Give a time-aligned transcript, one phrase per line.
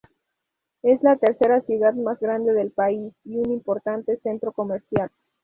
[0.81, 5.11] Es la tercera ciudad más grande del país, y un importante centro comercial.